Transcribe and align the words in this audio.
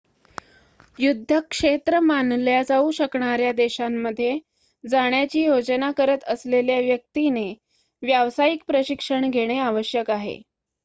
युद्धक्षेत्र 0.99 1.99
मानल्या 2.01 2.61
जाऊ 2.63 2.89
शकणाऱ्या 2.91 3.51
देशामध्ये 3.53 4.37
जाण्याची 4.83 5.43
योजना 5.43 5.91
करत 5.97 6.23
असलेल्या 6.27 6.79
व्यक्तीने 6.79 7.47
व्यावसायिक 8.03 8.63
प्रशिक्षण 8.67 9.29
घेणे 9.29 9.59
आवश्यक 9.59 10.09
आहे 10.11 10.41